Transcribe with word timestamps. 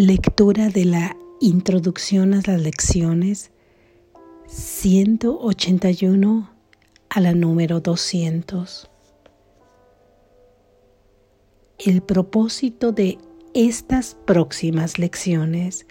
Lectura 0.00 0.68
de 0.68 0.84
la 0.84 1.16
Introducción 1.40 2.32
a 2.32 2.40
las 2.46 2.62
lecciones 2.62 3.50
181 4.46 6.50
a 7.10 7.20
la 7.20 7.34
número 7.34 7.80
200. 7.80 8.88
El 11.80 12.00
propósito 12.02 12.92
de 12.92 13.18
estas 13.54 14.16
próximas 14.24 15.00
lecciones 15.00 15.84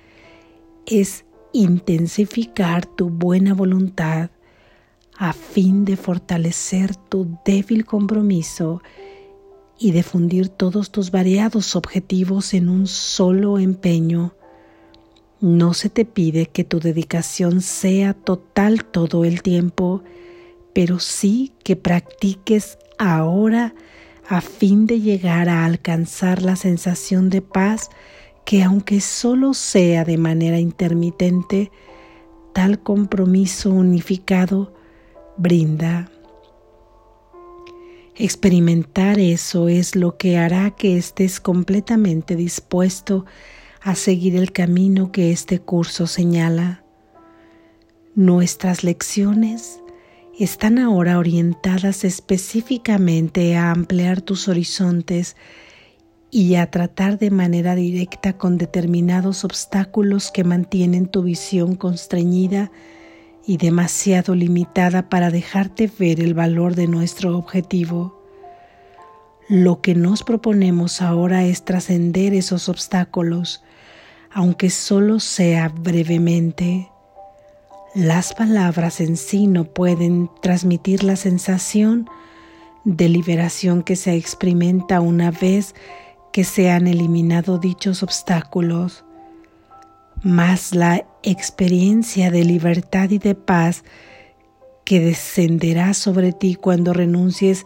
es 0.86 1.26
intensificar 1.52 2.86
tu 2.86 3.10
buena 3.10 3.54
voluntad 3.54 4.30
a 5.18 5.34
fin 5.34 5.84
de 5.84 5.98
fortalecer 5.98 6.96
tu 6.96 7.38
débil 7.44 7.84
compromiso 7.84 8.82
y 9.80 9.92
de 9.92 10.04
fundir 10.04 10.50
todos 10.50 10.92
tus 10.92 11.12
variados 11.12 11.76
objetivos 11.76 12.54
en 12.54 12.70
un 12.70 12.88
solo 12.88 13.60
empeño. 13.60 14.34
No 15.40 15.74
se 15.74 15.90
te 15.90 16.06
pide 16.06 16.48
que 16.48 16.64
tu 16.64 16.80
dedicación 16.80 17.62
sea 17.62 18.14
total 18.14 18.86
todo 18.86 19.24
el 19.24 19.44
tiempo, 19.44 20.04
pero 20.74 21.00
sí 21.00 21.54
que 21.64 21.76
practiques 21.76 22.78
ahora 22.98 23.76
a 24.28 24.42
fin 24.42 24.88
de 24.88 25.00
llegar 25.00 25.48
a 25.48 25.66
alcanzar 25.66 26.42
la 26.42 26.56
sensación 26.56 27.30
de 27.30 27.42
paz 27.42 27.90
que 28.46 28.64
aunque 28.64 29.02
solo 29.02 29.54
sea 29.54 30.06
de 30.06 30.18
manera 30.18 30.60
intermitente, 30.60 31.72
tal 32.54 32.82
compromiso 32.82 33.70
unificado 33.72 34.74
brinda. 35.38 36.10
Experimentar 38.20 39.20
eso 39.20 39.70
es 39.70 39.96
lo 39.96 40.18
que 40.18 40.40
hará 40.40 40.72
que 40.72 40.98
estés 40.98 41.40
completamente 41.40 42.36
dispuesto 42.36 43.28
a 43.80 43.94
seguir 43.94 44.36
el 44.36 44.52
camino 44.52 45.12
que 45.12 45.32
este 45.32 45.60
curso 45.60 46.08
señala. 46.08 46.84
Nuestras 48.16 48.84
lecciones 48.84 49.82
están 50.40 50.80
ahora 50.80 51.20
orientadas 51.20 52.04
específicamente 52.04 53.56
a 53.56 53.70
ampliar 53.70 54.22
tus 54.22 54.48
horizontes 54.48 55.36
y 56.32 56.56
a 56.56 56.72
tratar 56.72 57.20
de 57.20 57.30
manera 57.30 57.76
directa 57.76 58.36
con 58.36 58.58
determinados 58.58 59.44
obstáculos 59.44 60.32
que 60.32 60.44
mantienen 60.44 61.06
tu 61.06 61.22
visión 61.22 61.76
constreñida 61.76 62.72
y 63.48 63.56
demasiado 63.56 64.36
limitada 64.36 65.08
para 65.10 65.32
dejarte 65.32 65.90
ver 65.98 66.20
el 66.20 66.34
valor 66.34 66.76
de 66.76 66.88
nuestro 66.88 67.38
objetivo. 67.38 68.22
Lo 69.48 69.80
que 69.80 69.96
nos 69.96 70.24
proponemos 70.24 71.02
ahora 71.02 71.46
es 71.46 71.64
trascender 71.64 72.34
esos 72.34 72.68
obstáculos, 72.68 73.64
aunque 74.34 74.70
solo 74.70 75.22
sea 75.22 75.70
brevemente. 75.70 76.92
Las 77.96 78.34
palabras 78.34 79.00
en 79.00 79.16
sí 79.16 79.48
no 79.48 79.64
pueden 79.64 80.30
transmitir 80.42 81.06
la 81.06 81.16
sensación 81.16 82.10
de 82.84 83.08
liberación 83.08 83.82
que 83.82 83.96
se 83.96 84.16
experimenta 84.16 85.00
una 85.00 85.32
vez 85.32 85.74
que 86.34 86.44
se 86.44 86.70
han 86.70 86.86
eliminado 86.86 87.58
dichos 87.58 88.04
obstáculos 88.04 89.06
más 90.24 90.74
la 90.74 91.06
experiencia 91.30 92.32
de 92.32 92.44
libertad 92.44 93.10
y 93.10 93.18
de 93.18 93.36
paz 93.36 93.84
que 94.86 95.00
descenderá 95.00 95.94
sobre 95.94 96.32
ti 96.32 96.56
cuando 96.56 96.94
renuncies 96.94 97.66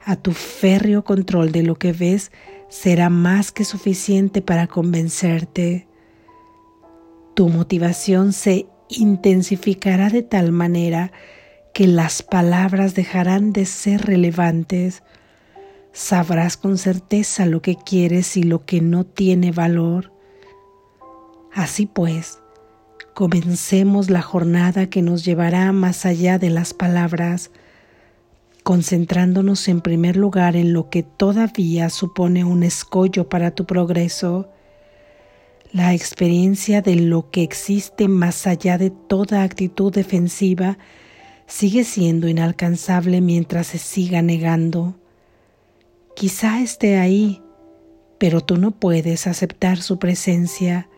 a 0.00 0.16
tu 0.16 0.32
férreo 0.32 1.04
control 1.04 1.52
de 1.52 1.62
lo 1.62 1.76
que 1.76 1.92
ves 1.92 2.32
será 2.68 3.10
más 3.10 3.52
que 3.52 3.64
suficiente 3.64 4.40
para 4.40 4.66
convencerte. 4.66 5.86
Tu 7.34 7.48
motivación 7.48 8.32
se 8.32 8.66
intensificará 8.88 10.08
de 10.08 10.22
tal 10.22 10.52
manera 10.52 11.12
que 11.74 11.86
las 11.86 12.22
palabras 12.22 12.94
dejarán 12.94 13.52
de 13.52 13.66
ser 13.66 14.06
relevantes. 14.06 15.02
Sabrás 15.92 16.56
con 16.56 16.78
certeza 16.78 17.46
lo 17.46 17.60
que 17.60 17.76
quieres 17.76 18.36
y 18.36 18.42
lo 18.42 18.64
que 18.64 18.80
no 18.80 19.04
tiene 19.04 19.52
valor. 19.52 20.12
Así 21.52 21.84
pues, 21.86 22.41
comencemos 23.14 24.10
la 24.10 24.22
jornada 24.22 24.88
que 24.88 25.02
nos 25.02 25.24
llevará 25.24 25.72
más 25.72 26.06
allá 26.06 26.38
de 26.38 26.50
las 26.50 26.74
palabras, 26.74 27.50
concentrándonos 28.62 29.68
en 29.68 29.80
primer 29.80 30.16
lugar 30.16 30.56
en 30.56 30.72
lo 30.72 30.88
que 30.88 31.02
todavía 31.02 31.90
supone 31.90 32.44
un 32.44 32.62
escollo 32.62 33.28
para 33.28 33.50
tu 33.50 33.66
progreso, 33.66 34.48
la 35.72 35.94
experiencia 35.94 36.82
de 36.82 36.96
lo 36.96 37.30
que 37.30 37.42
existe 37.42 38.06
más 38.06 38.46
allá 38.46 38.76
de 38.76 38.90
toda 38.90 39.42
actitud 39.42 39.92
defensiva 39.92 40.78
sigue 41.46 41.84
siendo 41.84 42.28
inalcanzable 42.28 43.20
mientras 43.20 43.68
se 43.68 43.78
siga 43.78 44.20
negando. 44.20 44.94
Quizá 46.14 46.60
esté 46.60 46.98
ahí, 46.98 47.42
pero 48.18 48.42
tú 48.42 48.58
no 48.58 48.70
puedes 48.70 49.26
aceptar 49.26 49.78
su 49.78 49.98
presencia 49.98 50.88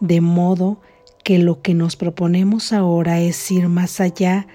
de 0.00 0.20
modo 0.20 0.80
que 0.80 0.93
lo 1.28 1.62
que 1.62 1.74
nos 1.74 1.96
proponemos 1.96 2.72
ahora 2.72 3.20
es 3.20 3.50
ir 3.50 3.68
más 3.68 4.00
allá 4.00 4.46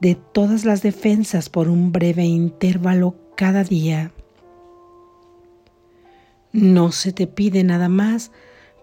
de 0.00 0.14
todas 0.14 0.64
las 0.64 0.82
defensas 0.82 1.48
por 1.48 1.68
un 1.68 1.92
breve 1.92 2.24
intervalo 2.24 3.14
cada 3.36 3.64
día. 3.64 4.12
No 6.52 6.90
se 6.90 7.12
te 7.12 7.26
pide 7.26 7.64
nada 7.64 7.88
más 7.88 8.32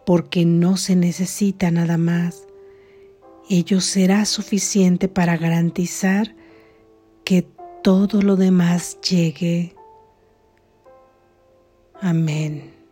porque 0.06 0.46
no 0.46 0.78
se 0.78 0.96
necesita 0.96 1.72
nada 1.72 1.98
más. 1.98 2.48
Ello 3.50 3.82
será 3.82 4.26
suficiente 4.26 5.08
para 5.08 5.38
garantizar 5.38 6.36
que 7.26 7.48
todo 7.84 8.22
lo 8.22 8.36
demás 8.36 9.00
llegue. 9.02 9.76
Amén. 12.00 12.83